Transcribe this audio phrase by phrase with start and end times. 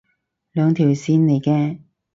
[0.53, 1.77] 兩條線嚟嘅